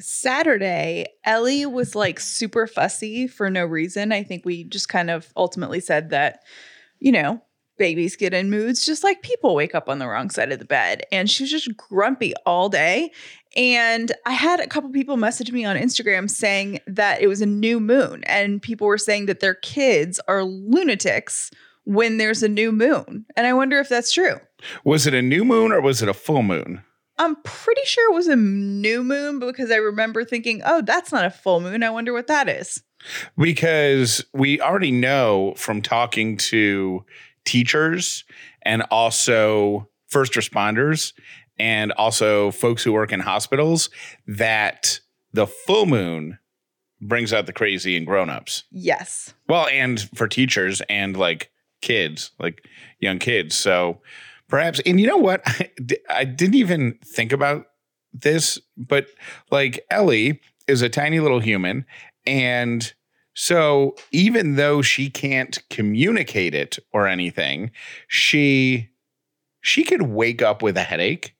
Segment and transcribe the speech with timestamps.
[0.00, 4.12] Saturday, Ellie was like super fussy for no reason.
[4.12, 6.42] I think we just kind of ultimately said that,
[6.98, 7.40] you know,
[7.78, 10.64] babies get in moods just like people wake up on the wrong side of the
[10.64, 11.02] bed.
[11.12, 13.10] And she was just grumpy all day.
[13.56, 17.46] And I had a couple people message me on Instagram saying that it was a
[17.46, 21.50] new moon, and people were saying that their kids are lunatics
[21.84, 23.24] when there's a new moon.
[23.34, 24.40] And I wonder if that's true.
[24.84, 26.82] Was it a new moon or was it a full moon?
[27.18, 31.24] I'm pretty sure it was a new moon because I remember thinking, oh, that's not
[31.24, 31.82] a full moon.
[31.82, 32.82] I wonder what that is.
[33.38, 37.04] Because we already know from talking to
[37.44, 38.24] teachers
[38.62, 41.12] and also first responders
[41.58, 43.88] and also folks who work in hospitals
[44.26, 45.00] that
[45.32, 46.38] the full moon
[47.00, 48.64] brings out the crazy in grown-ups.
[48.70, 49.34] Yes.
[49.48, 51.50] Well, and for teachers and like
[51.82, 52.62] kids, like
[53.00, 53.54] young kids.
[53.54, 54.00] So
[54.48, 55.42] perhaps and you know what?
[55.46, 55.70] I,
[56.08, 57.66] I didn't even think about
[58.12, 59.06] this, but
[59.50, 61.86] like Ellie is a tiny little human
[62.26, 62.92] and
[63.38, 67.70] so even though she can't communicate it or anything,
[68.08, 68.88] she
[69.60, 71.34] she could wake up with a headache.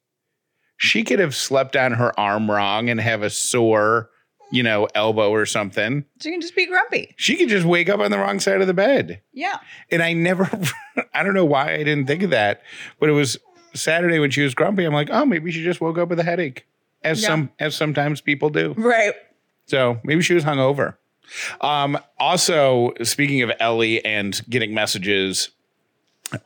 [0.76, 4.10] She could have slept on her arm wrong and have a sore,
[4.50, 6.04] you know, elbow or something.
[6.20, 7.14] She can just be grumpy.
[7.16, 9.20] She could just wake up on the wrong side of the bed.
[9.32, 9.58] Yeah.
[9.90, 10.48] And I never
[11.14, 12.62] I don't know why I didn't think of that,
[13.00, 13.38] but it was
[13.74, 14.84] Saturday when she was grumpy.
[14.84, 16.66] I'm like, "Oh, maybe she just woke up with a headache."
[17.02, 17.28] As Yeah.
[17.28, 18.74] some as sometimes people do.
[18.76, 19.12] Right.
[19.66, 20.94] So maybe she was hungover.
[21.60, 25.50] Um, also, speaking of Ellie and getting messages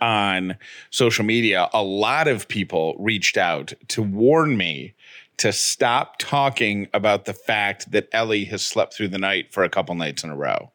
[0.01, 0.57] on
[0.91, 4.95] social media, a lot of people reached out to warn me
[5.41, 9.71] to stop talking about the fact that Ellie has slept through the night for a
[9.71, 10.71] couple nights in a row.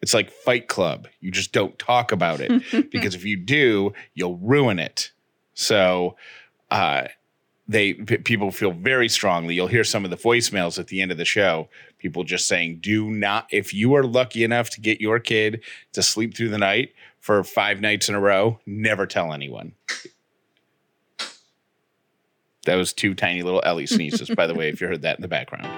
[0.00, 1.08] It's like Fight Club.
[1.20, 5.12] You just don't talk about it because if you do, you'll ruin it.
[5.52, 6.16] So,
[6.70, 7.08] uh,
[7.68, 9.54] they p- people feel very strongly.
[9.54, 11.68] You'll hear some of the voicemails at the end of the show.
[11.98, 16.02] People just saying, "Do not if you are lucky enough to get your kid to
[16.02, 19.74] sleep through the night for five nights in a row, never tell anyone."
[22.64, 25.22] That was two tiny little Ellie sneezes, by the way, if you heard that in
[25.22, 25.68] the background.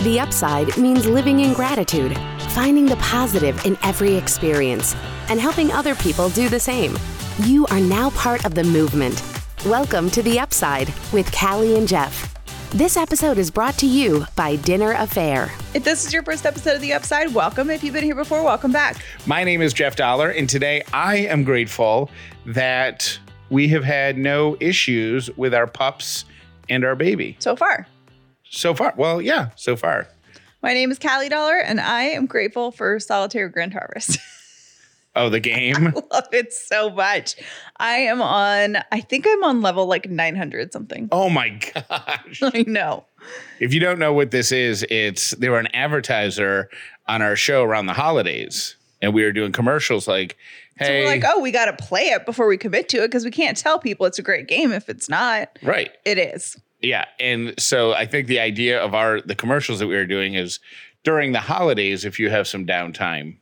[0.00, 2.18] The upside means living in gratitude,
[2.50, 4.96] finding the positive in every experience,
[5.28, 6.98] and helping other people do the same.
[7.44, 9.22] You are now part of the movement.
[9.64, 12.41] Welcome to The Upside with Callie and Jeff.
[12.74, 15.50] This episode is brought to you by Dinner A'Fare.
[15.74, 17.68] If this is your first episode of The Upside, welcome.
[17.68, 19.04] If you've been here before, welcome back.
[19.26, 22.10] My name is Jeff Dauler, and today I am grateful
[22.46, 23.18] that
[23.50, 26.24] we have had no issues with our pups
[26.70, 27.86] and our baby So far.
[28.48, 28.94] so far.
[28.96, 30.08] Well, yeah, so far.
[30.62, 34.18] My name is Callie Dauler, and I am grateful for Solitaire Grand Harvest.
[35.14, 35.88] Oh, the game.
[35.96, 37.36] I love it so much.
[37.76, 41.08] I am on, I think I'm on level like 900 something.
[41.12, 41.50] Oh my
[41.90, 42.40] gosh.
[42.42, 43.04] I know.
[43.60, 46.70] If you don't know what this is, it's they were an advertiser
[47.08, 48.76] on our show around the holidays.
[49.02, 50.36] And we were doing commercials like,
[50.78, 53.08] So hey, we're like, oh, we got to play it before we commit to it
[53.08, 55.58] because we can't tell people it's a great game if it's not.
[55.62, 55.90] right.
[56.04, 56.56] It is.
[56.80, 57.04] Yeah.
[57.20, 60.58] And so I think the idea of our the commercials that we were doing is
[61.04, 63.36] during the holidays, if you have some downtime,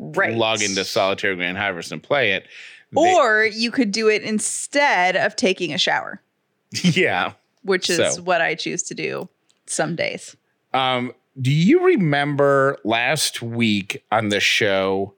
[0.00, 0.36] Right.
[0.36, 2.46] log into Solitaire Grand Harvest and play it.
[2.92, 6.22] They- Or you could do it instead of taking a shower,
[6.82, 7.32] yeah.
[7.62, 8.22] which is So.
[8.22, 9.28] what I choose to do
[9.66, 10.36] some days.
[10.72, 15.14] Um, do you remember last week on the show?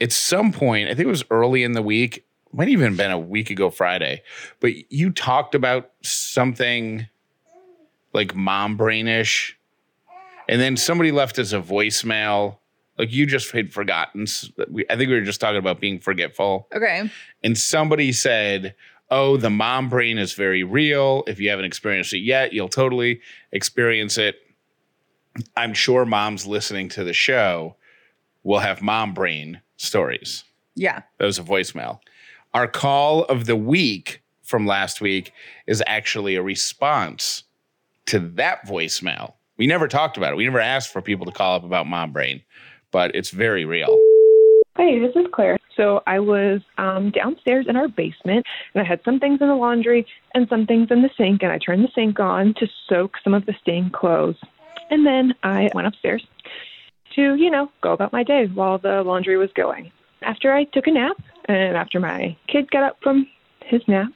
[0.00, 3.18] At some point, I think it was early in the week, might even been a
[3.18, 4.22] week ago Friday,
[4.60, 7.08] but you talked about something
[8.12, 9.52] like mom brainish,
[10.48, 12.58] and then somebody left us a voicemail.
[12.98, 14.26] Like you just had forgotten.
[14.68, 17.08] we- I think we were just talking about being forgetful Okay.
[17.44, 18.74] and somebody said,
[19.10, 21.24] "Oh, the mom brain is very real.
[21.26, 23.20] If you haven't experienced it yet, you'll totally
[23.52, 24.40] experience it."
[25.56, 27.76] I'm sure moms listening to the show
[28.42, 30.44] will have mom brain stories.
[30.74, 31.02] Yeah.
[31.18, 32.00] That was a voicemail.
[32.54, 35.32] Our call of the week from last week
[35.66, 37.44] is actually a response
[38.06, 39.34] to that voicemail.
[39.58, 40.36] We never talked about it.
[40.36, 42.42] We never asked for people to call up about mom brain,
[42.92, 43.98] but it's very real.
[44.76, 45.58] Hey, this is Claire.
[45.76, 49.54] So I was um, downstairs in our basement, and I had some things in the
[49.54, 53.16] laundry and some things in the sink, and I turned the sink on to soak
[53.22, 54.36] some of the stained clothes.
[54.90, 56.24] And then I went upstairs
[57.16, 59.90] to, you know, go about my day while the laundry was going.
[60.22, 61.16] After I took a nap,
[61.48, 63.26] and after my kid got up from
[63.64, 64.12] his nap,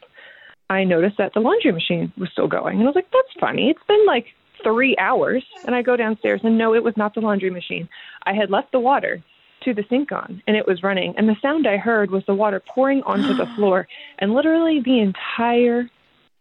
[0.70, 2.78] I noticed that the laundry machine was still going.
[2.78, 3.70] And I was like, that's funny.
[3.70, 4.26] It's been like
[4.62, 5.44] three hours.
[5.64, 7.88] And I go downstairs, and no, it was not the laundry machine.
[8.25, 9.23] I had left the water
[9.64, 12.35] to the sink on and it was running and the sound i heard was the
[12.35, 13.87] water pouring onto the floor
[14.19, 15.88] and literally the entire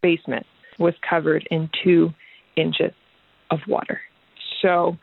[0.02, 0.46] basement
[0.80, 2.12] was covered in two
[2.56, 2.92] inches
[3.52, 4.02] of water
[4.62, 4.98] so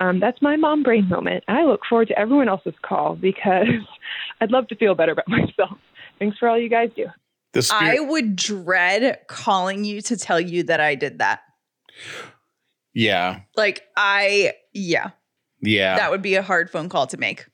[0.00, 3.66] um, that's my mom brain moment i look forward to everyone else's call because
[4.40, 5.78] i'd love to feel better about myself
[6.18, 7.06] thanks for all you guys do
[7.52, 11.40] The spirit, I would dread calling you to tell you that I did that.
[12.94, 15.10] Yeah, Like I yeah,
[15.60, 15.96] yeah.
[15.96, 17.46] that would be a hard phone call to make.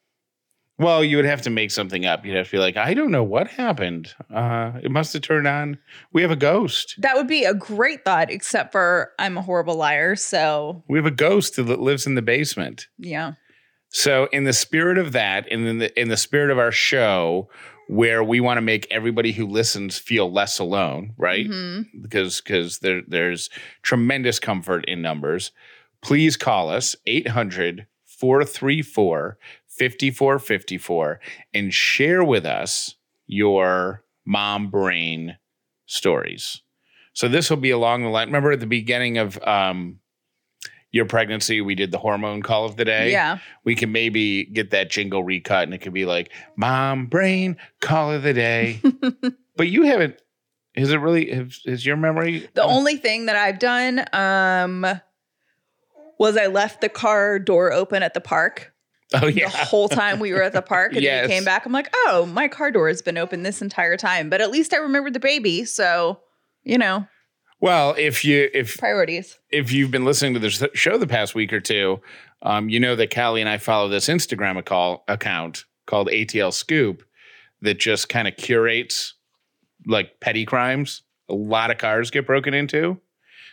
[0.79, 2.25] well, you would have to make something up.
[2.25, 4.15] You'd have to be like, I don't know what happened.
[4.35, 5.79] Uh, it must have turned on.
[6.13, 6.95] We have a ghost.
[6.99, 11.07] That would be a great thought except for I'm a horrible liar, so We have
[11.07, 12.87] a ghost that lives in the basement.
[12.99, 13.33] yeah.
[13.93, 17.51] So, in the spirit of that, and in the in the spirit of our show,
[17.91, 21.49] where we want to make everybody who listens feel less alone, right?
[21.49, 21.87] Mhm.
[22.01, 23.51] Because because there there's
[23.83, 25.51] tremendous comfort in numbers.
[26.01, 31.21] Please call us 800 434 5454
[31.53, 32.95] and share with us
[33.27, 35.37] your mom brain
[35.87, 36.63] stories.
[37.13, 38.29] So this will be along the line.
[38.29, 39.99] Remember at the beginning of um,
[40.93, 43.39] your pregnancy, we did the hormone call of the day Yeah.
[43.65, 48.13] we can maybe get that jingle recut and it could be like mom brain call
[48.13, 48.81] of the day
[49.57, 50.21] but you haven't
[50.75, 54.87] is it really is, is your memory The only thing that I've done um
[56.19, 58.73] was I left the car door open at the park
[59.15, 59.49] oh yeah.
[59.49, 61.23] the whole time we were at the park and Yes.
[61.23, 61.67] then we came back.
[61.67, 64.31] I'm like, oh, my car door has been open this entire time.
[64.31, 65.65] But at least I remembered the baby.
[65.65, 66.21] So,
[66.63, 67.07] you know,
[67.61, 69.39] well if you if priorities.
[69.51, 72.01] if you've been listening to this show the past week or two
[72.43, 77.03] um, you know that Callie and I follow this Instagram account account called ATL Scoop
[77.63, 79.15] that just kind of curates
[79.87, 81.03] like petty crimes.
[81.29, 82.99] A lot of cars get broken into.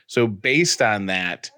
[0.07, 1.51] So based on that,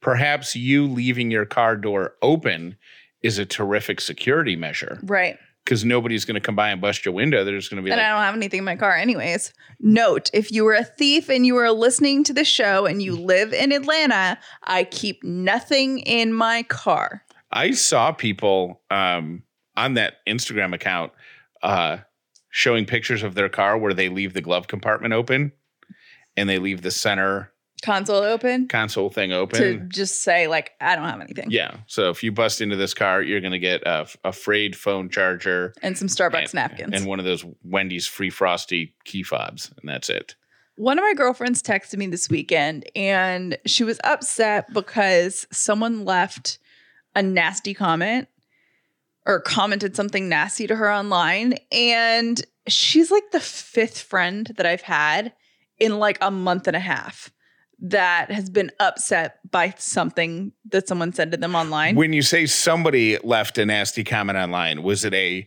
[0.00, 2.76] perhaps you leaving your car door open
[3.22, 5.38] is a terrific security measure Right.
[5.66, 7.42] Because nobody's going to come by and bust your window.
[7.44, 9.52] They're just going to be and like, I don't have anything in my car, anyways.
[9.80, 13.16] Note if you were a thief and you were listening to the show and you
[13.16, 17.24] live in Atlanta, I keep nothing in my car.
[17.50, 19.42] I saw people um,
[19.76, 21.12] on that Instagram account
[21.62, 21.98] uh,
[22.50, 25.50] showing pictures of their car where they leave the glove compartment open
[26.36, 27.52] and they leave the center
[27.82, 29.60] Console open console thing open.
[29.60, 31.50] to just say, like, I don't have anything.
[31.50, 31.76] Yeah.
[31.86, 35.10] So if you bust into this car, you're going to get a, a frayed phone
[35.10, 36.92] charger And some Starbucks and, napkins.
[36.94, 40.36] and one of those Wendy's free frosty key fobs, and that's it.
[40.76, 46.58] One of my girlfriends texted me this weekend and she was upset because someone left
[47.14, 48.28] a nasty comment
[49.26, 51.54] or commented something nasty to her online.
[51.72, 55.32] And she's like the fifth friend that I've had
[55.78, 57.30] in like a month and a half
[57.78, 61.94] that has been upset by something that someone said to them online.
[61.94, 65.46] When you say somebody left a nasty comment online, was it a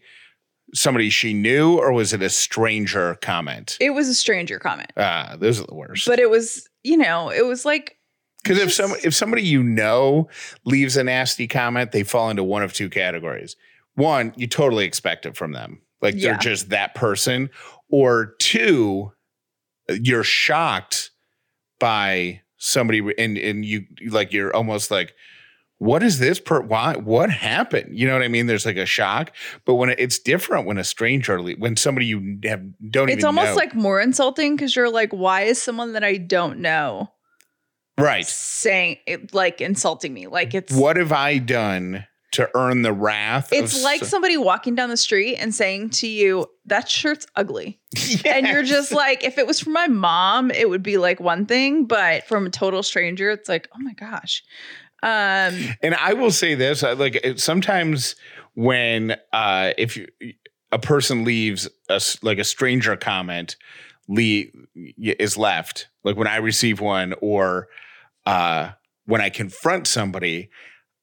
[0.76, 3.78] somebody she knew or was it a stranger comment?
[3.82, 6.06] it was a stranger comment, Ah, those are the worst.
[6.08, 7.98] but it was, you know, it was like,
[8.44, 10.30] Because if some if somebody you know
[10.66, 13.56] leaves a nasty comment, they fall into one of two categories.
[13.96, 16.30] One, you totally expect it from them, like Yeah.
[16.34, 17.50] they're just that person,
[17.90, 19.12] or two,
[19.90, 21.10] you're shocked
[21.80, 25.16] by somebody and and you like you're almost like
[25.78, 28.86] what is this per why what happened you know what i mean there's like a
[28.86, 29.34] shock
[29.64, 33.52] but when it, it's different when a stranger when somebody you have don't it's almost
[33.52, 33.56] know.
[33.56, 37.12] like more insulting because you're like, why is someone that I don't know
[37.98, 40.28] right saying it, like insulting me?
[40.28, 44.38] Like it's what have i done to earn the wrath of it's like s- somebody
[44.38, 47.80] walking down the street and saying to you, "That shirt's ugly,"
[48.26, 51.46] and you're just like, if it was from my mom, it would be like one
[51.46, 54.44] thing, but from a total stranger, it's like, oh my gosh.
[55.02, 58.16] Um, And I will say this: I- like it- sometimes
[58.54, 60.08] when uh, if you,
[60.72, 63.56] a person leaves a like a stranger comment,
[64.08, 64.52] Lee
[64.98, 65.88] is left.
[66.04, 67.70] Like when I receive one, or
[68.26, 68.72] uh,
[69.06, 70.50] when I confront somebody,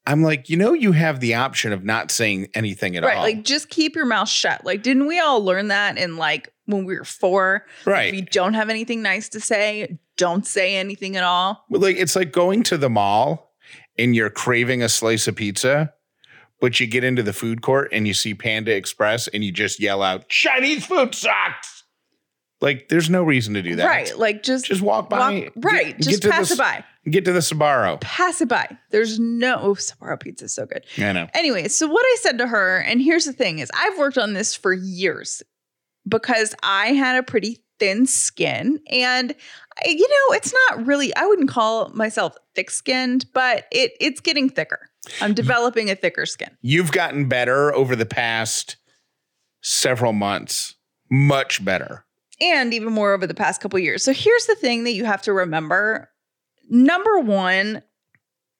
[0.07, 3.23] I'm like, you know, you have the option of not saying anything at right, all.
[3.23, 4.65] like just keep your mouth shut.
[4.65, 7.67] Like, didn't we all learn that in like when we were four?
[7.85, 8.09] right.
[8.09, 11.65] If you don't have anything nice to say, don't say anything at all.
[11.71, 13.53] Well, like it's like going to the mall
[13.99, 15.93] and you're craving a slice of pizza,
[16.61, 19.81] but you get into the food court and you see Panda Express and you just
[19.81, 21.83] yell out, Chinese food sucks.
[22.63, 23.87] Like, there's no reason to do that.
[23.87, 24.17] Right.
[24.19, 25.19] Like just Just walk by.
[25.45, 25.89] walk- right.
[25.89, 26.85] Get- just get pass the, it by.
[27.11, 28.01] Get to the Sbarro.
[28.01, 28.77] Pass it by.
[28.91, 30.85] There's no oh, Sbarro pizza is so good.
[30.99, 31.29] I know.
[31.35, 34.33] Anyway, so what I said to her, and here's the thing is I've worked on
[34.33, 35.43] this for years
[36.09, 39.35] because I had a pretty thin skin and
[39.85, 44.49] I- you know, it's not really I wouldn't call myself thick-skinned, but it it's getting
[44.49, 44.89] thicker.
[45.21, 45.35] I'm mm-hmm.
[45.35, 46.57] developing a thicker skin.
[46.63, 48.77] You've gotten better over the past
[49.63, 50.75] several months.
[51.11, 52.05] Much better.
[52.41, 54.03] and even more over the past couple years.
[54.03, 56.11] So here's the thing that you have to remember.
[56.69, 57.83] Number 1,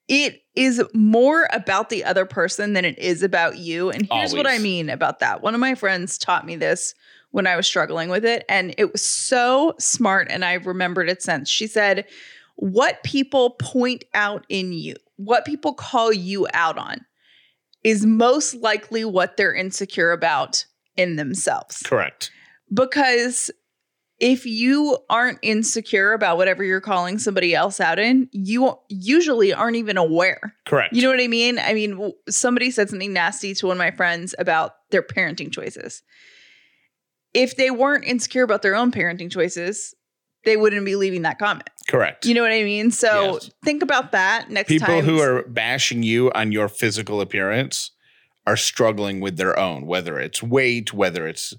[0.09, 3.91] it is more about the other person than it is about you.
[3.91, 5.43] And here's what I mean about that.
[5.43, 6.95] One of my friends taught me this
[7.33, 11.23] when I was struggling with it and it was so smart and I've remembered it
[11.23, 11.51] since.
[11.51, 12.07] She said,
[12.55, 17.05] "What people point out in you, what people call you out on
[17.83, 20.65] is most likely what they're insecure about
[20.97, 22.31] in themselves." Correct.
[22.73, 23.51] because
[24.19, 29.77] if you aren't insecure about whatever you're calling somebody else out in, you usually aren't
[29.77, 30.55] even aware.
[30.65, 30.95] Correct.
[30.95, 31.59] You know what I mean?
[31.59, 36.03] I mean, somebody said something nasty to one of my friends about their parenting choices.
[37.35, 39.95] If they weren't insecure about their own parenting choices,
[40.47, 41.69] they wouldn't be leaving that comment.
[41.87, 42.25] Correct.
[42.25, 42.91] You know what I mean?
[42.91, 43.51] So Yes.
[43.65, 45.05] think about that next People time.
[45.05, 47.91] People who are bashing you on your physical appearance
[48.47, 51.53] are struggling with their own, whether it's weight, whether it's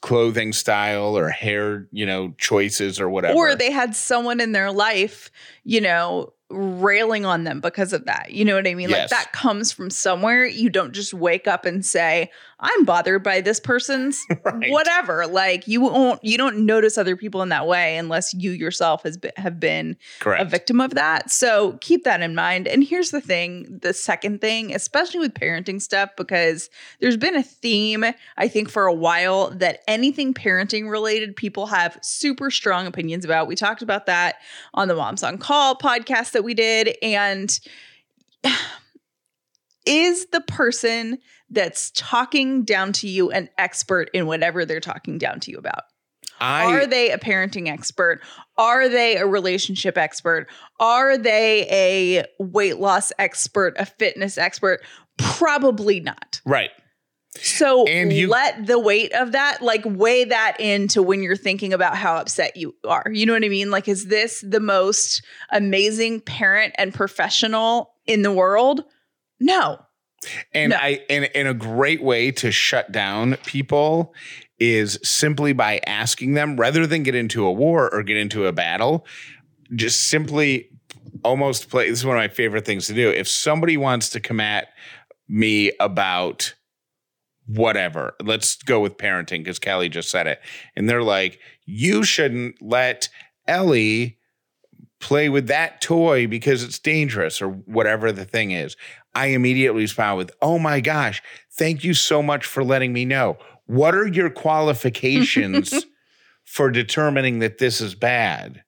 [0.00, 3.34] clothing style or hair, you know, choices or whatever.
[3.34, 5.30] or they had someone in their life,
[5.64, 8.30] you know, railing on them because of that.
[8.32, 8.90] You know what I mean?
[8.90, 9.10] Yes.
[9.10, 10.44] Like that comes from somewhere.
[10.46, 12.30] You don't just wake up and say,
[12.60, 14.70] "I'm bothered by this person's Right.
[14.70, 19.02] whatever." Like you won't you don't notice other people in that way unless you yourself
[19.04, 20.42] has been, have been Correct.
[20.42, 21.30] a victim of that.
[21.30, 22.68] So keep that in mind.
[22.68, 27.42] And here's the thing the second thing, especially with parenting stuff, because there's been a
[27.42, 28.04] theme,
[28.36, 33.46] I think, for a while that anything parenting related, people have super strong opinions about.
[33.46, 34.36] We talked about that
[34.74, 36.96] on the Moms on Call podcast that we did.
[37.02, 37.58] And
[39.86, 41.18] is the person
[41.50, 45.84] that's talking down to you an expert in whatever they're talking down to you about?
[46.40, 48.20] I Are they a parenting expert?
[48.58, 50.48] Are they a relationship expert?
[50.80, 54.80] Are they a weight loss expert, a fitness expert?
[55.18, 56.40] Probably not.
[56.44, 56.70] right.
[57.36, 61.72] So And you- let the weight of that, like weigh that into when you're thinking
[61.72, 63.04] about how upset you are.
[63.10, 63.70] You know what I mean?
[63.70, 68.84] Like, is this the most amazing parent and professional in the world?
[69.40, 69.78] No.
[70.52, 70.76] And No.
[70.76, 74.14] I and, and a great way to shut down people
[74.60, 78.52] is simply by asking them rather than get into a war or get into a
[78.52, 79.04] battle,
[79.74, 80.68] just simply
[81.24, 83.10] almost play this is one of my favorite things to do.
[83.10, 84.68] If somebody wants to come at
[85.28, 86.54] me about
[87.46, 90.40] whatever, let's go with parenting because Callie just said it.
[90.76, 93.08] And they're like, you shouldn't let
[93.46, 94.18] Ellie
[95.00, 98.76] play with that toy because it's dangerous or whatever the thing is.
[99.14, 101.22] I immediately respond with, Oh my gosh,
[101.52, 103.36] thank you so much for letting me know.
[103.66, 105.84] What are your qualifications
[106.44, 108.62] for determining that this is bad?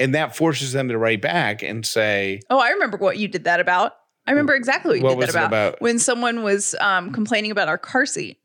[0.00, 3.44] And that forces them to write back and say, Oh, I remember what you did
[3.44, 3.94] that about.
[4.28, 5.68] I remember exactly what you What did that about.
[5.74, 5.80] about?
[5.82, 8.38] When someone was um, complaining about our car seat.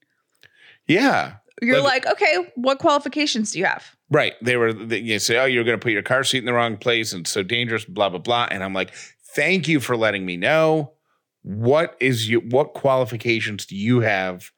[0.88, 3.96] Yeah, You're Like- like, okay, what qualifications do you have?
[4.10, 4.34] right.
[4.42, 6.54] They were, they, you say, Oh, you're going to put your car seat in the
[6.54, 8.48] wrong place and it's so dangerous, blah, blah, blah.
[8.52, 8.94] And I'm like,
[9.36, 10.94] Thank you for letting me know.
[11.42, 14.52] What is you, what qualifications do you have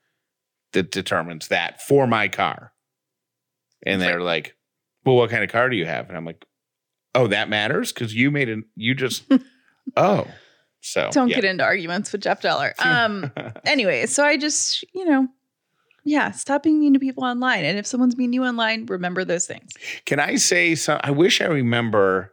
[0.73, 2.73] that determines that for my car?
[3.85, 4.55] And they're like,
[5.05, 6.09] Well, what kind of car do you have?
[6.09, 6.43] And I'm like,
[7.13, 8.59] Oh, that matters because you made it.
[8.75, 9.23] You just,
[9.97, 10.27] oh,
[10.85, 11.37] so Don't yeah.
[11.37, 12.73] get into arguments with Jeff Dauler.
[12.85, 13.31] Um,
[13.65, 15.27] anyway, so I just, you know,
[16.03, 17.65] yeah, stop being mean to people online.
[17.65, 19.71] And if someone's mean to you online, remember those things.
[20.05, 20.99] Can I say some?
[21.03, 22.31] I wish I remember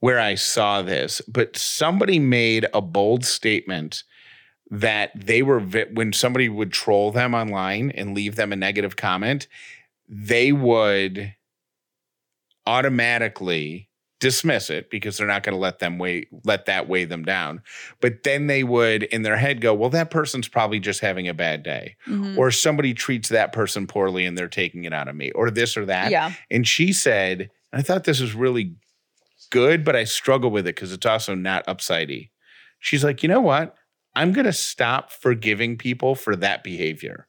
[0.00, 4.02] where I saw this, but somebody made a bold statement
[4.70, 9.46] that they were when somebody would troll them online and leave them a negative comment,
[10.08, 11.34] they would
[12.66, 13.89] automatically
[14.20, 17.62] dismiss it because they're not going to let them weigh let that weigh them down.
[18.00, 21.34] But then they would in their head go, "Well, that person's probably just having a
[21.34, 22.36] bad day." Mhm.
[22.38, 25.76] Or somebody treats that person poorly and they're taking it out of me, or this
[25.76, 26.10] or that.
[26.10, 26.32] yeah.
[26.50, 28.74] And she said, I thought this was really
[29.50, 32.30] good, but I struggle with it because it's also not upsidey.
[32.78, 33.74] She's like, you know what?
[34.14, 37.26] I'm going to stop forgiving people for that behavior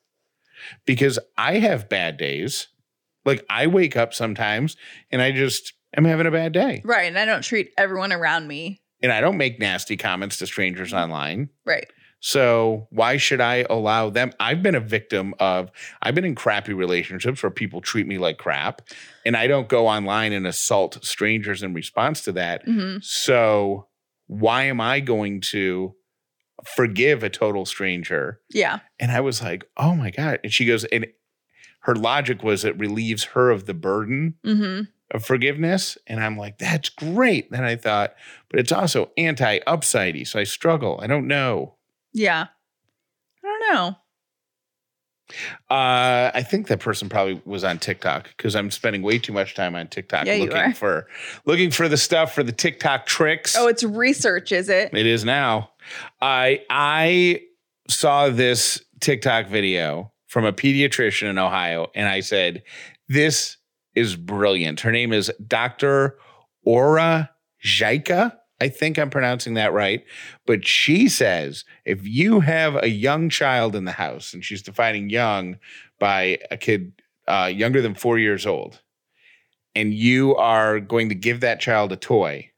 [0.86, 2.67] because I have bad days.
[3.24, 4.75] Like I wake up sometimes
[5.12, 6.81] and I just am having a bad day.
[6.86, 7.07] Right.
[7.07, 8.81] And I don't treat everyone around me.
[9.03, 11.50] And I don't make nasty comments to strangers online.
[11.65, 11.88] Right.
[12.19, 14.31] So why should I allow them?
[14.39, 15.71] I've been a victim of,
[16.03, 18.83] I've been in crappy relationships where people treat me like crap.
[19.25, 22.63] And I don't go online and assault strangers in response to that.
[22.65, 23.88] hmm So
[24.27, 25.95] why am I going to
[26.63, 28.39] forgive a total stranger?
[28.51, 28.79] Yeah.
[29.00, 30.39] And I was like, oh my God.
[30.43, 31.07] And she goes, and
[31.81, 35.97] her logic was it relieves her of the burden hmm of forgiveness.
[36.07, 37.51] And I'm like, that's great.
[37.51, 38.15] Then I thought,
[38.49, 40.27] but it's also anti upsidey.
[40.27, 40.99] So I struggle.
[41.01, 41.75] I don't know.
[42.13, 42.47] Yeah.
[43.43, 43.95] I don't know.
[45.69, 49.55] Uh, I think that person probably was on TikTok because I'm spending way too much
[49.55, 50.73] time on TikTok Yeah, you looking are.
[50.73, 51.07] for
[51.45, 53.55] looking for the stuff for the TikTok tricks.
[53.57, 54.93] Oh, it's research, is it?
[54.93, 55.71] It is now.
[56.21, 57.43] I I
[57.87, 62.63] saw this TikTok video from a pediatrician in Ohio, and I said,
[63.07, 63.55] "This
[63.95, 66.17] is brilliant." Her name is Dr.
[66.63, 67.31] Aura
[67.63, 68.38] Jaika.
[68.60, 70.05] I think I'm pronouncing that right.
[70.45, 75.10] But she says if you have a young child in the house, and she's defining
[75.10, 75.57] young
[76.00, 76.93] by a kid
[77.27, 78.81] uh, younger than four years old,
[79.75, 82.51] and you are going to give that child a toy,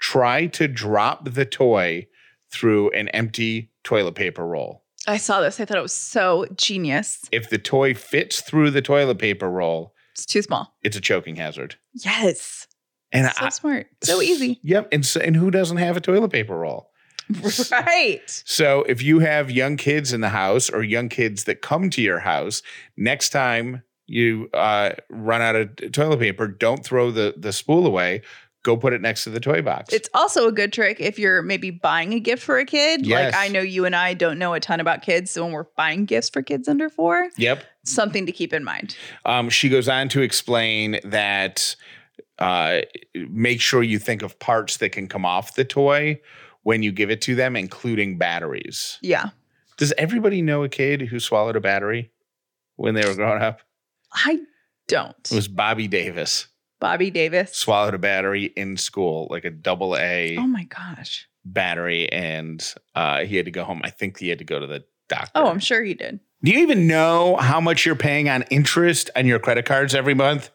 [0.00, 2.06] try to drop the toy
[2.52, 4.82] through an empty toilet paper roll.
[5.06, 5.60] I saw this.
[5.60, 7.20] I thought it was so genius.
[7.32, 10.74] If the toy fits through the toilet paper roll, It's too small.
[10.82, 11.76] it's a choking hazard.
[11.94, 12.66] Yes.
[13.12, 13.88] And so I, smart.
[14.02, 14.60] So easy.
[14.62, 14.88] Yep.
[14.92, 16.90] And so, and who doesn't have a toilet paper roll?
[17.72, 18.42] right.
[18.44, 22.02] So if you have young kids in the house or young kids that come to
[22.02, 22.62] your house,
[22.96, 28.22] next time you uh, run out of toilet paper, don't throw the the spool away.
[28.62, 29.94] Go put it next to the toy box.
[29.94, 33.06] It's also a good trick if you're maybe buying a gift for a kid.
[33.06, 33.32] Yes.
[33.32, 35.30] Like I know you and I don't know a ton about kids.
[35.30, 37.64] So when we're buying gifts for kids under four, yep.
[37.84, 38.96] Something to keep in mind.
[39.24, 41.74] Um, she goes on to explain that
[42.38, 42.80] uh,
[43.14, 46.20] make sure you think of parts that can come off the toy
[46.62, 48.98] when you give it to them, including batteries.
[49.02, 49.30] Yeah.
[49.76, 52.10] Does everybody know a kid who swallowed a battery
[52.76, 53.60] when they were growing up?
[54.12, 54.40] I
[54.88, 55.16] don't.
[55.30, 56.48] It was Bobby Davis.
[56.80, 57.54] Bobby Davis.
[57.54, 61.28] Swallowed a battery in school, like a double A Oh my gosh.
[61.44, 63.80] battery, and uh, he had to go home.
[63.84, 65.30] I think he had to go to the doctor.
[65.34, 66.20] Oh, I'm sure he did.
[66.42, 70.14] Do you even know how much you're paying on interest on your credit cards every
[70.14, 70.48] month?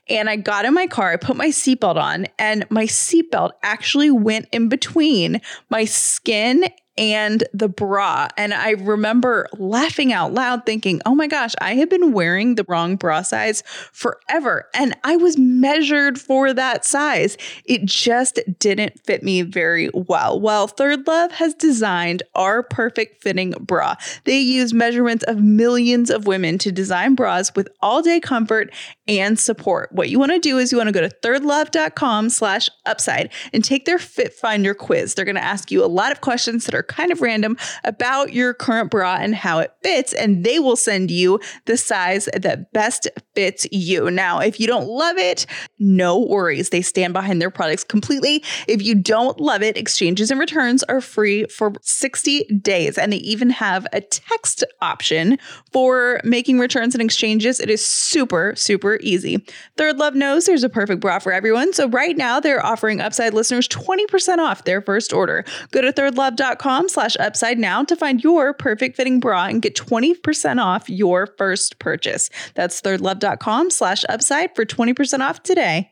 [0.10, 4.12] And I got in my car, I put my seatbelt on, and my seatbelt actually
[4.12, 6.66] went in between my skin
[6.98, 8.28] and the bra.
[8.38, 12.66] And I remember laughing out loud, thinking, oh my gosh, I have been wearing the
[12.68, 14.68] wrong bra size forever.
[14.74, 17.38] And I was measured for that size.
[17.66, 20.40] It just didn't fit me very well.
[20.40, 23.96] Well, Third Love has designed our perfect fitting bra.
[24.24, 28.74] They use measurements of millions of women to design bras with all day comfort
[29.08, 29.92] and support.
[29.92, 33.64] What you want to do is you want to go to thirdlove.com slash upside and
[33.64, 35.14] take their fit finder quiz.
[35.14, 38.34] They're going to ask you a lot of questions that are kind of random about
[38.34, 42.72] your current bra and how it fits, and they will send you the size that
[42.74, 44.12] best fits you.
[44.12, 45.46] Now, if you don't love it,
[45.80, 46.70] no worries.
[46.70, 48.44] They stand behind their products completely.
[48.68, 52.98] If you don't love it, exchanges and returns are free for 60 days.
[52.98, 55.38] And they even have a text option
[55.72, 57.60] for making returns and exchanges.
[57.60, 59.44] It is super super, super easy.
[59.76, 61.74] Third Love knows there's a perfect bra for everyone.
[61.74, 65.46] So right now they're offering Upside listeners 20% off their first order.
[65.72, 70.62] Go to thirdlove.com slash upside now to find your perfect fitting bra and get 20%
[70.62, 72.30] off your first purchase.
[72.56, 75.92] That's thirdlove.com slash upside for 20% off today.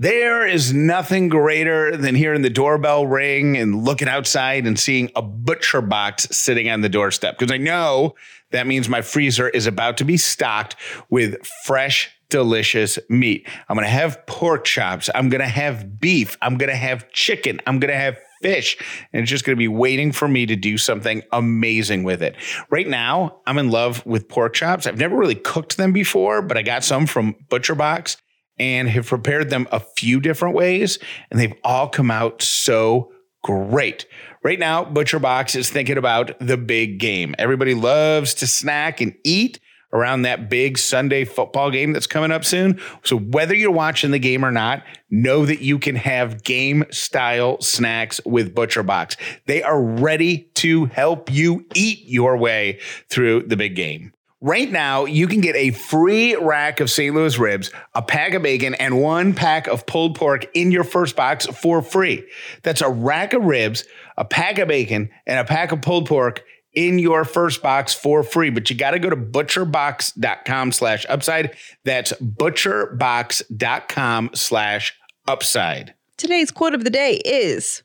[0.00, 5.22] There is nothing greater than hearing the doorbell ring and looking outside and seeing a
[5.22, 8.14] butcher box sitting on the doorstep because I know
[8.52, 10.76] that means my freezer is about to be stocked
[11.10, 13.48] with fresh, delicious meat.
[13.68, 15.10] I'm going to have pork chops.
[15.16, 16.38] I'm going to have beef.
[16.40, 17.60] I'm going to have chicken.
[17.66, 18.78] I'm going to have fish.
[19.12, 22.36] And it's just going to be waiting for me to do something amazing with it.
[22.70, 24.86] Right now, I'm in love with pork chops.
[24.86, 28.16] I've never really cooked them before, but I got some from Butcher Box
[28.58, 30.98] and have prepared them a few different ways,
[31.30, 34.06] and they've all come out so great.
[34.42, 37.34] Right now, Butcher Box is thinking about the big game.
[37.38, 39.60] Everybody loves to snack and eat
[39.92, 42.80] around that big Sunday football game that's coming up soon.
[43.04, 47.60] So, whether you're watching the game or not, know that you can have game style
[47.60, 49.16] snacks with Butcher Box.
[49.46, 54.12] They are ready to help you eat your way through the big game.
[54.40, 57.12] Right now, you can get a free rack of St.
[57.12, 61.16] Louis ribs, a pack of bacon, and one pack of pulled pork in your first
[61.16, 62.24] box for free.
[62.62, 63.82] That's a rack of ribs,
[64.16, 68.22] a pack of bacon, and a pack of pulled pork in your first box for
[68.22, 68.50] free.
[68.50, 71.56] But you got to go to butcherbox.com slash upside.
[71.84, 74.94] That's butcherbox.com slash
[75.26, 75.94] upside.
[76.16, 77.82] Today's quote of the day is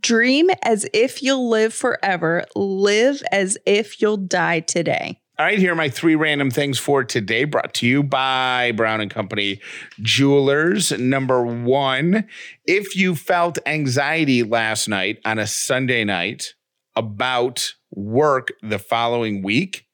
[0.00, 5.20] Dream as if you'll live forever, live as if you'll die today.
[5.38, 9.02] All right, here are my three random things for today, brought to you by Brown
[9.02, 9.60] and Company
[10.00, 10.92] Jewelers.
[10.92, 12.26] Number one,
[12.64, 16.54] if you felt anxiety last night on a Sunday night
[16.94, 19.84] about work the following week,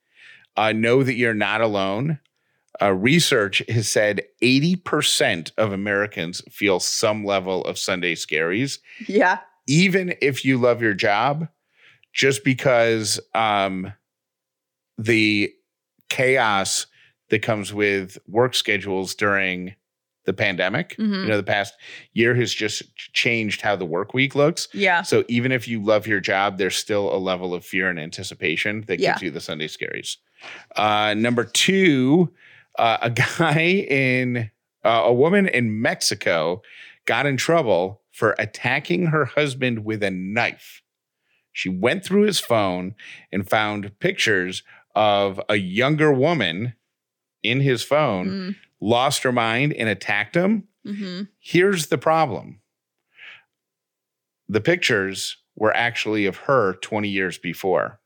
[0.57, 2.20] uh, know that you're not alone.
[2.81, 8.78] Uh, research has said 80% of Americans feel some level of Sunday scaries.
[9.09, 9.40] Yeah.
[9.66, 11.48] Even if you love your job,
[12.12, 13.92] just because um,
[14.98, 15.52] the
[16.09, 16.87] chaos
[17.31, 19.74] that comes with work schedules during
[20.24, 20.96] the pandemic.
[20.98, 21.22] Mhm.
[21.22, 21.74] You know, the past
[22.12, 24.68] year has just changed how the work week looks.
[24.72, 25.02] Yeah.
[25.02, 28.83] So even if you love your job, there's still a level of fear and anticipation
[28.87, 29.12] that Yeah.
[29.14, 30.18] gives you the Sunday scaries.
[30.76, 32.33] Uh, number two,
[32.78, 34.50] uh, a guy in
[34.85, 36.61] uh, a woman in Mexico
[37.05, 40.83] got in trouble for attacking her husband with a knife.
[41.52, 42.94] She went through his phone
[43.33, 44.62] and found pictures
[44.94, 46.74] of a younger woman
[47.42, 50.68] in his phone, Mm, lost her mind and attacked him.
[50.87, 51.28] mhm.
[51.38, 52.61] Here's the problem
[54.48, 58.00] the pictures were actually of her 20 years before.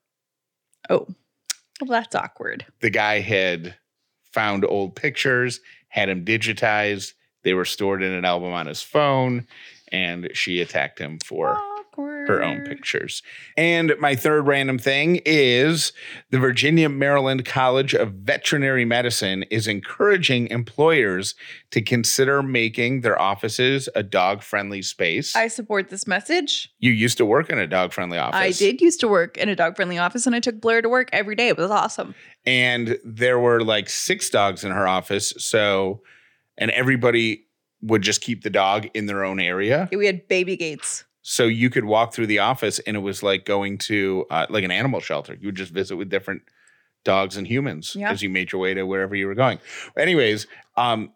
[0.89, 1.07] Oh,
[1.81, 2.67] well, that's awkward.
[2.81, 3.75] The guy had
[4.33, 9.47] found old pictures, had them digitized, they were stored in an album on his phone,
[9.93, 11.61] and she attacked him for
[11.97, 12.29] awkward.
[12.29, 13.23] her own pictures.
[13.57, 15.93] And my third random thing is
[16.31, 21.35] the Virginia Maryland College of Veterinary Medicine is encouraging employers
[21.71, 25.35] to consider making their offices a dog friendly space.
[25.35, 26.73] I support this message.
[26.79, 28.37] you used to work in a dog friendly office.
[28.39, 30.89] I did used to work in a dog friendly office and I took Blair to
[30.89, 31.49] work every day.
[31.49, 32.15] It was awesome.
[32.45, 35.33] And there were like six dogs in her office.
[35.39, 36.03] So,
[36.59, 37.47] and everybody
[37.83, 39.89] would just keep the dog in their own area.
[39.93, 41.05] We had baby gates.
[41.29, 44.63] So you could walk through the office and it was like going to uh, like
[44.63, 45.35] an animal shelter.
[45.35, 46.43] You would just visit with different
[47.05, 48.13] dogs and humans Yeah.
[48.13, 49.59] as you made your way to wherever you were going.
[49.97, 51.11] Anyways, um,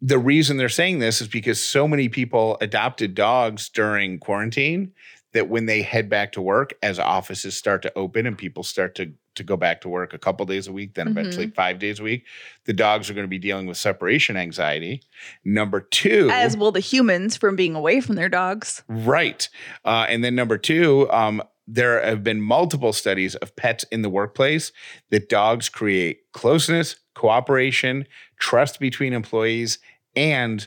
[0.00, 4.92] the reason they're saying this is because so many people adopted dogs during quarantine
[5.34, 8.94] that when they head back to work, as offices start to open and people start
[8.94, 12.00] to to go back to work a couple days a week, then eventually five days
[12.00, 12.26] a week,
[12.64, 15.02] the dogs are going to be dealing with separation anxiety.
[15.44, 18.82] Number two, As will the humans from being away from their dogs.
[18.88, 19.48] Right.
[19.84, 24.10] Uh, and then number two, um, there have been multiple studies of pets in the
[24.10, 24.72] workplace
[25.10, 28.06] that dogs create closeness, cooperation,
[28.38, 29.78] trust between employees,
[30.16, 30.66] and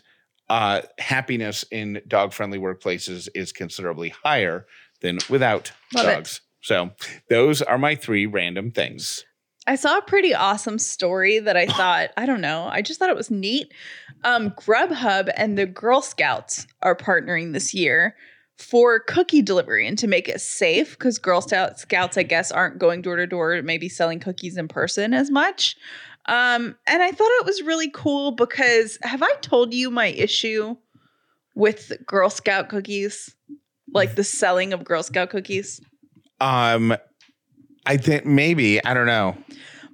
[0.49, 4.65] uh, happiness in dog friendly workplaces is considerably higher
[5.01, 6.39] than without Love it.
[6.63, 6.91] So
[7.29, 9.25] those are my three random things.
[9.65, 13.09] I saw a pretty awesome story that I thought, I don't know, I just thought
[13.09, 13.71] it was neat.
[14.23, 18.15] Um, Grubhub and the Girl Scouts are partnering this year
[18.57, 22.77] for cookie delivery and to make it safe because Girl Scout- Scouts, I guess, aren't
[22.77, 25.75] going door to door, maybe selling cookies in person as much.
[26.25, 30.75] Um, and I thought it was really cool because have I told you my issue
[31.55, 33.35] with Girl Scout cookies?
[33.93, 35.81] Like the selling of Girl Scout cookies?
[36.43, 36.95] Um,
[37.85, 39.35] I think maybe I don't know.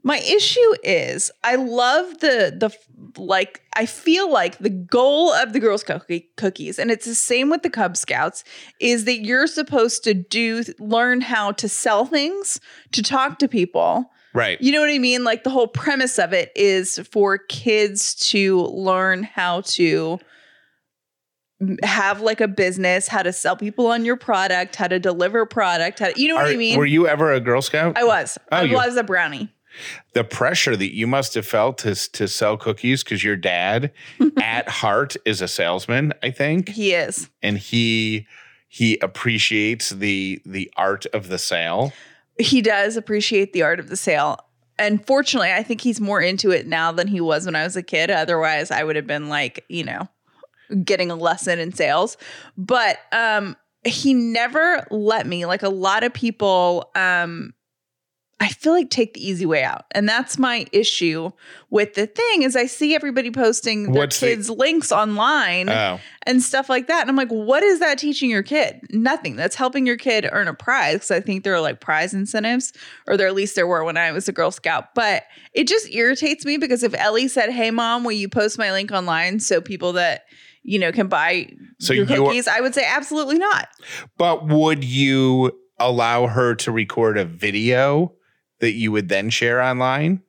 [0.01, 2.71] My issue is I love the the
[3.21, 7.15] like I feel like the goal of the Girl Scout cookie- cookies and it's the
[7.15, 8.43] same with the Cub Scouts
[8.79, 12.59] is that you're supposed to do learn how to sell things,
[12.93, 14.11] to talk to people.
[14.33, 14.61] Right.
[14.61, 15.23] You know what I mean?
[15.23, 20.19] Like the whole premise of it is for kids to learn how to
[21.83, 25.99] have like a business, how to sell people on your product, how to deliver product,
[25.99, 26.77] how to, you know what I mean?
[26.77, 27.97] Were you ever a Girl Scout?
[27.97, 28.37] I was.
[28.51, 29.49] Oh, I you- was a brownie.
[30.13, 33.91] the pressure that you must have felt to to sell cookies because your dad
[34.41, 37.29] at heart is a salesman, I think, He is.
[37.43, 38.25] and he
[38.67, 41.91] he appreciates the the art of the sale.
[42.39, 44.37] he does appreciate the art of the sale.
[44.77, 47.75] And fortunately, I think he's more into it now than he was when I was
[47.75, 48.09] a kid.
[48.09, 50.07] Otherwise, I would have been like, you know,
[50.83, 52.17] getting a lesson in sales.
[52.57, 53.55] But um
[53.85, 57.53] he never let me like a lot of people um
[58.41, 59.83] I feel like take the easy way out.
[59.91, 61.31] And that's my issue
[61.71, 65.99] with the thing is I see everybody posting their What's the- kids links online Oh,
[66.23, 67.01] and stuff like that.
[67.01, 68.79] And I'm like, what is that teaching your kid?
[68.91, 69.35] Nothing.
[69.35, 72.71] That's helping your kid earn a prize because I think there are like prize incentives,
[73.07, 74.95] or there at least there were when I was a Girl Scout.
[74.95, 78.71] But it just irritates me because if Ellie said, "Hey, mom, will you post my
[78.71, 80.23] link online so people that
[80.69, 83.67] you know can buy So your cookies?" I would say absolutely not.
[84.17, 88.13] but would you allow her to record a video
[88.59, 90.21] that you would then share online?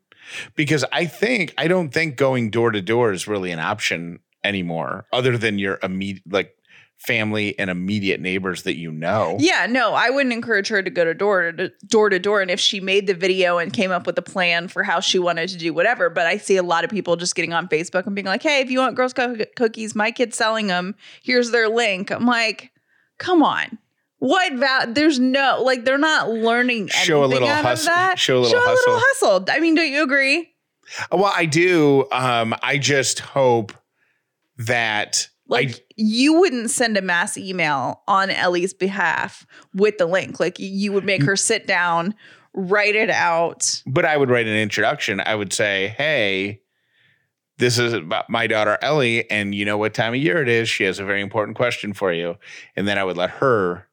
[0.54, 5.06] Because I think I don't think going door to door is really an option anymore,
[5.12, 6.54] other than your immediate like
[7.00, 9.36] family and immediate neighbors that you know.
[9.40, 12.42] Yeah, no, I wouldn't encourage her to go to door to door to door.
[12.42, 15.18] And if she made the video and came up with a plan for how she
[15.18, 18.06] wanted to do whatever, but I see a lot of people just getting on Facebook
[18.06, 20.94] and being like, "Hey, if you want Girl Scout cookies, my kid's selling them.
[21.22, 22.70] Here's their link." I'm like,
[23.18, 23.78] "Come on."
[24.18, 28.18] What val- there's no like they're not learning Show a little out hus- of that.
[28.18, 29.46] show a little little hustle.
[29.48, 30.50] I mean, don't you agree?
[31.10, 32.06] Well, I do.
[32.12, 33.72] Um, I just hope
[34.58, 40.38] that Like I, you wouldn't send a mass email on Ellie's behalf with the link.
[40.38, 41.26] Like you would make mm.
[41.26, 42.14] her sit down,
[42.54, 43.82] write it out.
[43.84, 45.20] but I would write an introduction.
[45.20, 46.62] I would say, "Hey,
[47.58, 50.68] this is about my daughter Ellie, and you know what time of year it is.
[50.68, 52.36] She has a very important question for you."
[52.76, 53.88] And then I would let her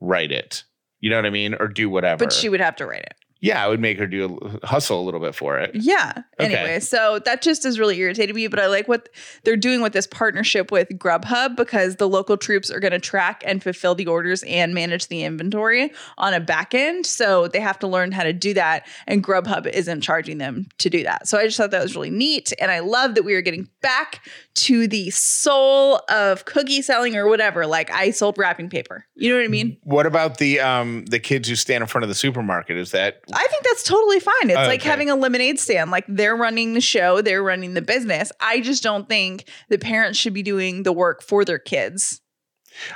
[0.00, 0.62] write it.
[1.00, 2.24] You know what I mean, or do whatever.
[2.24, 3.14] But she would have to write it.
[3.42, 5.72] Yeah, I would make her do a, hustle a little bit for it.
[5.74, 6.12] Yeah.
[6.38, 6.54] Okay.
[6.54, 8.46] Anyway, so that just has really irritated me.
[8.46, 9.08] But I like what
[9.42, 13.42] they're doing with this partnership with Grubhub because the local troops are going to track
[13.44, 17.04] and fulfill the orders and manage the inventory on a back end.
[17.04, 18.86] So they have to learn how to do that.
[19.08, 21.26] And Grubhub isn't charging them to do that.
[21.26, 22.52] So I just thought that was really neat.
[22.60, 24.24] And I love that we are getting back
[24.54, 27.66] to the soul of cookie selling or whatever.
[27.66, 29.04] Like I sold wrapping paper.
[29.16, 29.78] You know what I mean?
[29.82, 32.76] What about the um the kids who stand in front of the supermarket?
[32.76, 34.50] Is that I think that's totally fine.
[34.50, 35.90] It's Oh, like having a lemonade stand.
[35.90, 38.30] Like they're running the show, they're running the business.
[38.40, 42.20] I just don't think the parents should be doing the work for their kids.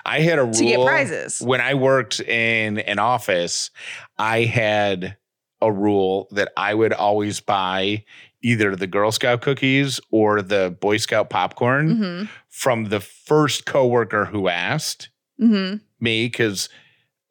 [0.07, 1.41] I had a rule To get prizes.
[1.41, 3.71] when I worked in an office.
[4.19, 5.17] I had
[5.61, 8.05] a rule that I would always buy
[8.43, 12.25] either the Girl Scout cookies or the Boy Scout popcorn Mm-hmm.
[12.49, 15.77] from the first coworker who asked Mm-hmm.
[16.01, 16.69] me because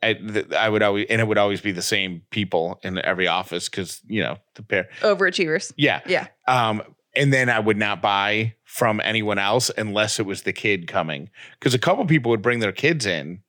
[0.06, 3.28] I, th- I would always and it would always be the same people in every
[3.28, 5.72] office because you know the pair Overachievers.
[5.78, 6.28] yeah Yeah.
[6.48, 6.82] um
[7.16, 11.30] and then I would not buy from anyone else unless it was the kid coming
[11.60, 13.40] because a couple people would bring their kids in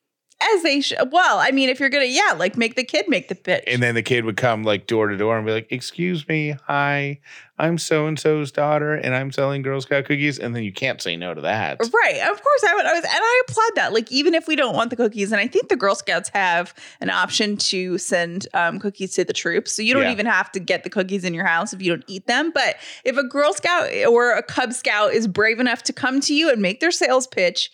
[0.55, 0.99] As they should.
[1.11, 3.65] Well, I mean, if you're gonna, yeah, like make the kid make the pitch.
[3.67, 6.55] and then the kid would come like door to door and be like excuse me
[6.67, 7.19] hi
[7.59, 11.01] i'm so and so's daughter and i'm selling girl scout cookies and then you can't
[11.01, 12.21] say no to that Right.
[12.21, 12.85] Of course I would.
[12.85, 13.93] I was and I applaud that.
[13.95, 16.75] Like even if we don't want the cookies, and I think the Girl Scouts have
[17.01, 19.73] an option to send um, cookies to the troops.
[19.73, 20.13] So you don't Yeah.
[20.13, 22.51] even have to get the cookies in your house if you don't eat them.
[22.53, 26.35] But if a Girl Scout or a Cub Scout is brave enough to come to
[26.35, 27.71] you and make their sales pitch,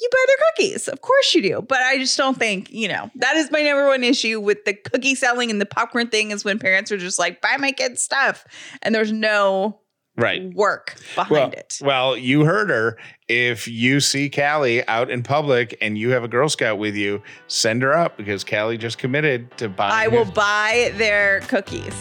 [0.00, 0.88] you buy their cookies.
[0.88, 1.62] Of course you do.
[1.62, 4.74] But I just don't think, you know, that is my number one issue with the
[4.74, 8.00] cookie selling and the popcorn thing is when parents are just like, buy my kids
[8.02, 8.44] stuff.
[8.82, 9.80] And there's no
[10.16, 10.52] Right.
[10.54, 11.78] work behind Well, it.
[11.80, 12.96] well, you heard her.
[13.28, 17.22] If you see Callie out in public and you have a Girl Scout with you,
[17.46, 19.88] send her up because Callie just committed to buy.
[19.90, 21.94] I will her- buy their cookies.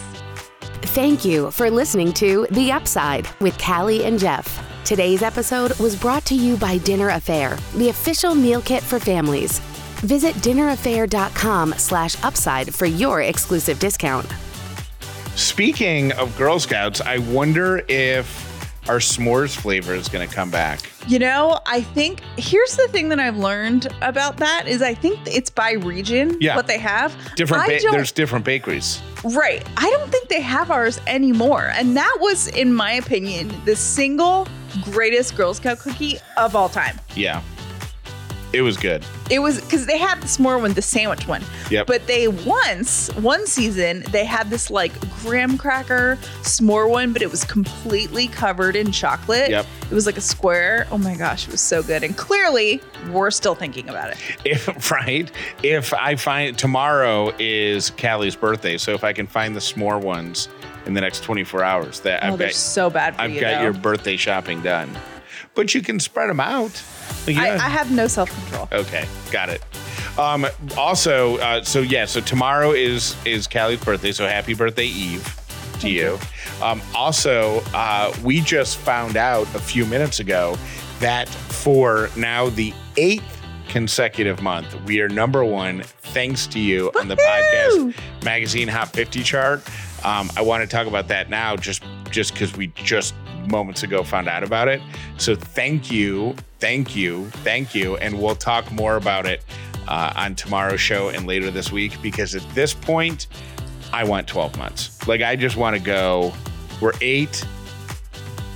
[0.82, 4.67] Thank you for listening to The Upside with Callie and Jeff.
[4.88, 9.60] Today's episode was brought to you by Dinner A'Fare, the official meal kit for families.
[10.00, 14.26] Visit dinnerafare.com slash upside for your exclusive discount.
[15.36, 18.46] Speaking of Girl Scouts, I wonder if
[18.88, 20.90] our s'mores flavor is going to come back.
[21.06, 25.20] You know, I think here's the thing that I've learned about that is I think
[25.26, 26.56] it's by region Yeah.
[26.56, 27.14] what they have.
[27.36, 27.68] Different.
[27.68, 29.02] Ba- there's different bakeries.
[29.26, 29.68] Right.
[29.76, 31.74] I don't think they have ours anymore.
[31.76, 34.48] And that was, in my opinion, the single
[34.84, 37.00] greatest Girl Scout cookie of all time.
[37.16, 37.42] Yeah,
[38.54, 39.06] it was good.
[39.30, 41.44] It was because they had the s'more one, the sandwich one.
[41.70, 41.88] Yep.
[41.88, 47.30] But they once, one season, they had this like graham cracker s'more one, but it
[47.30, 49.50] was completely covered in chocolate.
[49.50, 49.66] Yep.
[49.90, 50.88] It was like a square.
[50.92, 52.04] Oh my gosh, it was so good.
[52.04, 52.82] And clearly,
[53.12, 54.18] we're still thinking about it.
[54.46, 55.30] If right,
[55.64, 60.48] if I find tomorrow is Callie's birthday, so if I can find the s'more ones
[60.86, 63.42] in the next 24 hours, that Oh, I've they're got, so bad for I've you.
[63.42, 63.64] got though.
[63.64, 64.90] your birthday shopping done.
[65.58, 66.82] But you can spread them out.
[67.26, 67.56] Like, I.
[67.56, 68.70] I have no self control.
[68.72, 69.62] Okay, got it.
[70.20, 70.46] Um,
[70.78, 75.36] also, uh, so yeah, so tomorrow is is Callie's birthday, so happy birthday Eve
[75.80, 76.20] to you.
[76.62, 80.58] Um, also, uh, we just found out a few minutes ago
[81.00, 87.08] that for now the eighth consecutive month, we are number one thanks to you on
[87.08, 89.62] the podcast magazine Hot 50 chart.
[90.04, 93.14] Um, I want to talk about that now, just just because we just
[93.48, 94.82] moments ago found out about it.
[95.18, 99.44] So thank you, thank you, thank you, and we'll talk more about it
[99.88, 102.02] uh, on tomorrow's show and later this week.
[102.02, 103.28] Because at this point,
[103.94, 105.08] I want 12 months.
[105.08, 106.34] Like I just want to go.
[106.82, 107.46] We're eight.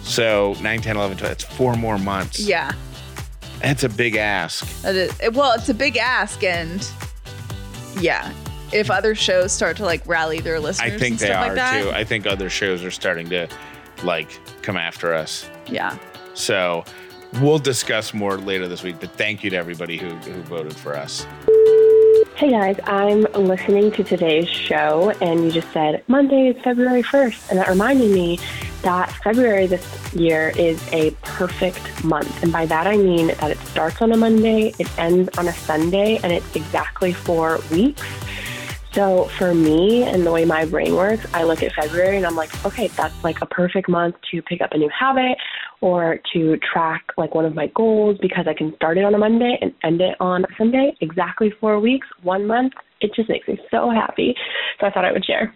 [0.03, 1.29] So 9, 10, 11, 12.
[1.29, 2.39] That's four more months.
[2.39, 2.73] Yeah.
[3.61, 4.81] That's a big ask.
[4.81, 6.85] That is, well, it's a big ask, and
[7.99, 8.33] yeah,
[8.73, 11.47] if other shows start to like rally their listeners, I think and they stuff are
[11.47, 11.91] like that, too.
[11.91, 13.47] I think other shows are starting to
[14.03, 15.49] like come after us.
[15.67, 15.97] yeah,
[16.33, 16.83] So
[17.41, 18.97] we'll discuss more later this week.
[18.99, 21.25] But thank you to everybody who, who voted for us.
[22.35, 27.51] Hey guys, I'm listening to today's show, and you just said Monday is February 1st,
[27.51, 28.39] and that reminded me
[28.81, 32.41] that February this year is a perfect month.
[32.41, 35.53] And by that I mean that it starts on a Monday, it ends on a
[35.53, 38.01] Sunday, and it's exactly four weeks.
[38.93, 42.35] So for me and the way my brain works, I look at February and I'm
[42.35, 45.37] like, okay, that's like a perfect month to pick up a new habit
[45.79, 49.17] or to track like one of my goals because I can start it on a
[49.17, 50.95] Monday and end it on a Sunday.
[50.99, 52.73] Exactly four weeks, one month.
[52.99, 54.35] It just makes me so happy.
[54.79, 55.55] So I thought I would share.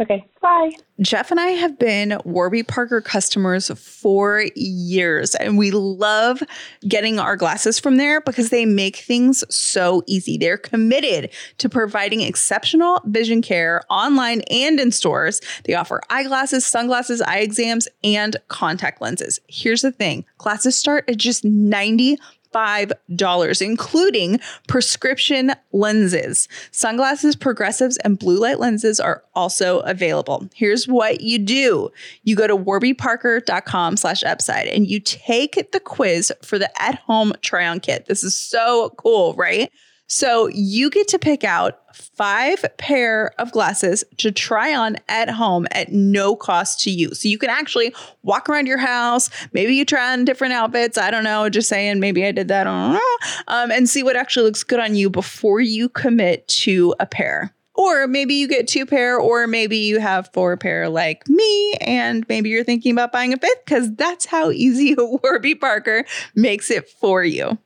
[0.00, 0.70] Okay, bye.
[1.00, 6.40] Jeff and I have been Warby Parker customers for years, and we love
[6.86, 10.38] getting our glasses from there because they make things so easy.
[10.38, 15.40] They're committed to providing exceptional vision care online and in stores.
[15.64, 19.40] They offer eyeglasses, sunglasses, eye exams, and contact lenses.
[19.48, 22.18] Here's the thing glasses start at just 90
[22.54, 26.48] $5, including prescription lenses.
[26.70, 30.48] Sunglasses, progressives, and blue light lenses are also available.
[30.54, 31.90] Here's what you do.
[32.24, 37.80] You go to warbyparker.com slash upside and you take the quiz for the at-home try-on
[37.80, 38.06] kit.
[38.06, 39.70] This is so cool, right?
[40.08, 45.66] So you get to pick out five pair of glasses to try on at home
[45.70, 47.14] at no cost to you.
[47.14, 49.28] So you can actually walk around your house.
[49.52, 50.96] Maybe you try on different outfits.
[50.96, 51.50] I don't know.
[51.50, 52.66] Just saying, maybe I did that.
[52.66, 57.54] Um, and see what actually looks good on you before you commit to a pair.
[57.74, 62.26] Or maybe you get two pair, or maybe you have four pair like me, and
[62.28, 66.88] maybe you're thinking about buying a fifth because that's how easy Warby Parker makes it
[66.88, 67.56] for you.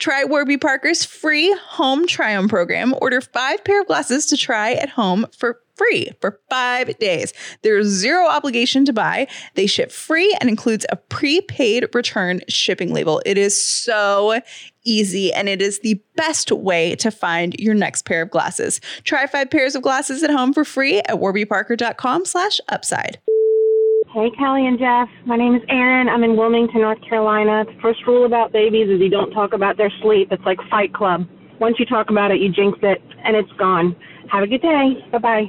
[0.00, 2.94] Try Warby Parker's free home try on program.
[3.02, 7.34] Order five pair of glasses to try at home for free for five days.
[7.62, 9.28] There's zero obligation to buy.
[9.54, 13.22] They ship free and includes a prepaid return shipping label.
[13.26, 14.40] It is so
[14.84, 18.80] easy and it is the best way to find your next pair of glasses.
[19.04, 23.20] Try five pairs of glasses at home for free at warbyparker.com slash upside.
[24.10, 25.06] Hey, Callie and Jeff.
[25.24, 26.08] My name is Erin.
[26.08, 27.62] I'm in Wilmington, North Carolina.
[27.62, 30.34] The first rule about babies is you don't talk about their sleep.
[30.34, 31.30] It's like Fight Club.
[31.60, 33.94] Once you talk about it, you jinx it, and it's gone.
[34.26, 34.98] Have a good day.
[35.12, 35.44] Bye bye.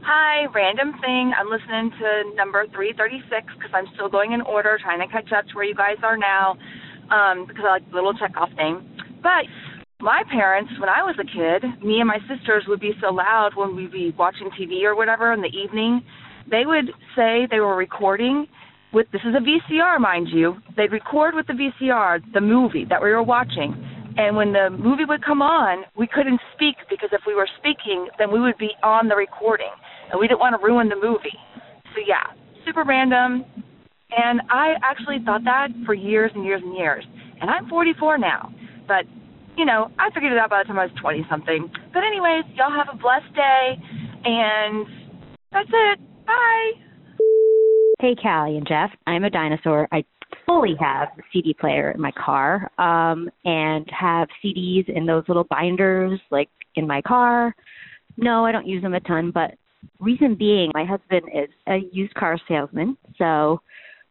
[0.00, 1.36] Hi, random thing.
[1.36, 5.44] I'm listening to number 336 because I'm still going in order, trying to catch up
[5.44, 6.56] to where you guys are now
[7.12, 8.80] um, because I like the little checkoff thing.
[9.20, 9.44] But
[10.00, 13.52] my parents, when I was a kid, me and my sisters would be so loud
[13.60, 16.00] when we'd be watching TV or whatever in the evening
[16.52, 18.46] they would say they were recording
[18.92, 20.56] with this is a VCR, mind you.
[20.76, 23.72] They'd record with the VCR the movie that we were watching.
[24.18, 28.08] And when the movie would come on, we couldn't speak because if we were speaking,
[28.18, 29.72] then we would be on the recording.
[30.10, 31.40] And we didn't want to ruin the movie.
[31.96, 32.36] So, yeah,
[32.66, 33.46] super random.
[34.12, 37.06] And I actually thought that for years and years and years.
[37.40, 38.52] And I'm 44 now.
[38.86, 39.08] But,
[39.56, 41.72] you know, I figured it out by the time I was 20 something.
[41.94, 43.80] But, anyways, y'all have a blessed day.
[44.24, 44.86] And
[45.50, 46.11] that's it.
[46.32, 46.72] Bye.
[48.00, 48.90] Hey, Callie and Jeff.
[49.06, 49.86] I'm a dinosaur.
[49.92, 50.04] I
[50.46, 55.44] fully have a CD player in my car um, and have CDs in those little
[55.44, 57.54] binders, like in my car.
[58.16, 59.54] No, I don't use them a ton, but
[60.00, 62.96] reason being, my husband is a used car salesman.
[63.18, 63.60] So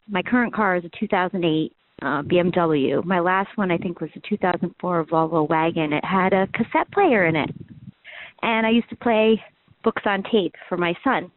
[0.08, 3.04] my current car is a 2008 uh, BMW.
[3.04, 5.94] My last one, I think, was a 2004 Volvo wagon.
[5.94, 7.50] It had a cassette player in it.
[8.44, 9.42] And I used to play
[9.84, 11.32] books on tape for my son.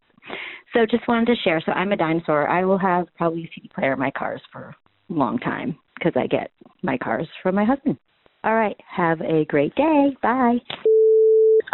[0.75, 1.62] So just wanted to share.
[1.64, 2.49] So I'm a dinosaur.
[2.49, 4.75] I will have probably a CD player in my cars for
[5.09, 6.51] a long time because I get
[6.83, 7.97] my cars from my husband.
[8.43, 8.77] All right.
[8.95, 10.16] Have a great day.
[10.20, 10.59] Bye.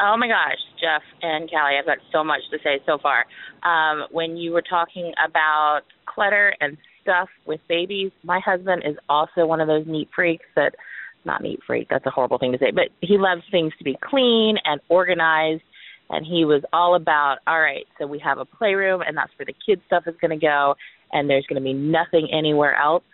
[0.02, 3.26] Oh my gosh, Jeff and Callie, I've got so much to say so far.
[3.64, 9.44] Um, when you were talking about clutter and stuff with babies, my husband is also
[9.44, 10.74] one of those neat freaks that,
[11.26, 13.96] not neat freak, that's a horrible thing to say, but he loves things to be
[14.02, 15.62] clean and organized
[16.10, 19.46] and he was all about all right so we have a playroom and that's where
[19.46, 20.74] the kids stuff is going to go
[21.12, 23.04] and there's going to be nothing anywhere else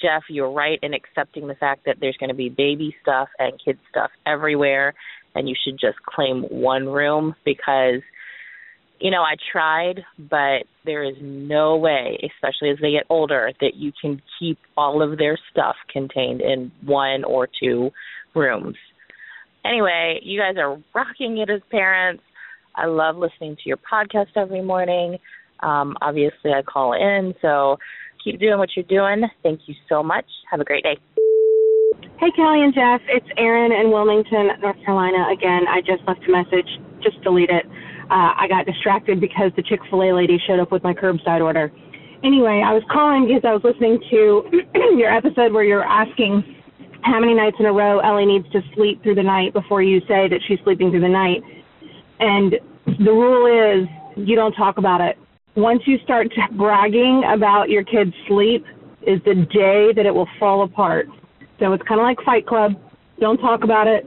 [0.00, 3.52] jeff you're right in accepting the fact that there's going to be baby stuff and
[3.64, 4.94] kid stuff everywhere
[5.34, 8.02] and you should just claim one room because
[9.00, 13.74] you know i tried but there is no way especially as they get older that
[13.76, 17.90] you can keep all of their stuff contained in one or two
[18.34, 18.76] rooms
[19.64, 22.22] anyway, you guys are rocking it as parents.
[22.74, 25.18] I love listening to your podcast every morning.
[25.60, 27.78] Um, obviously, I call in, so
[28.22, 29.28] keep doing what you're doing.
[29.42, 30.24] Thank you so much.
[30.50, 30.98] Have a great day.
[32.18, 33.00] Hey, Callie and Jeff.
[33.08, 35.26] It's Erin in Wilmington, North Carolina.
[35.32, 36.68] Again, I just left a message.
[37.02, 37.66] Just delete it.
[38.10, 41.40] Uh, I got distracted because the Chick fil A lady showed up with my curbside
[41.40, 41.72] order.
[42.22, 44.44] Anyway, I was calling because I was listening to
[44.96, 46.44] your episode where you're asking
[47.02, 49.98] how many nights in a row Ellie needs to sleep through the night before you
[50.06, 51.42] say that she's sleeping through the night.
[52.22, 52.54] And
[52.86, 55.18] the rule is you don't talk about it.
[55.56, 58.64] Once you start bragging about your kid's sleep,
[59.06, 61.06] is the day that it will fall apart.
[61.58, 62.72] So it's kind of like Fight Club.
[63.18, 64.06] Don't talk about it,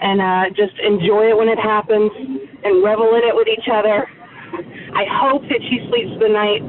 [0.00, 2.10] and uh, just enjoy it when it happens,
[2.64, 4.06] and revel in it with each other.
[4.94, 6.62] I hope that she sleeps the night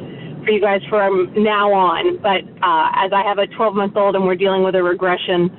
[0.45, 2.17] for you guys from now on.
[2.21, 5.49] But uh, as I have a 12 month old and we're dealing with a regression,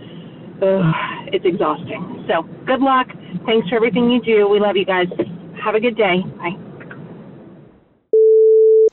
[0.62, 0.94] ugh,
[1.32, 2.24] it's exhausting.
[2.28, 3.08] So good luck.
[3.44, 4.48] Thanks for everything you do.
[4.48, 5.08] We love you guys.
[5.62, 6.22] Have a good day.
[6.38, 6.56] Bye.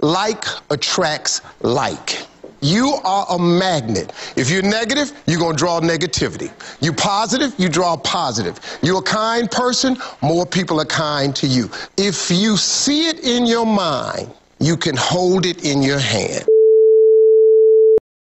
[0.02, 2.26] Like attracts like.
[2.62, 4.14] You are a magnet.
[4.38, 6.50] If you're negative, you're going to draw negativity.
[6.82, 8.60] You positive, you draw positive.
[8.82, 11.70] You're a kind person, more people are kind to you.
[11.98, 16.46] If you see it in your mind, you can hold it in your hand.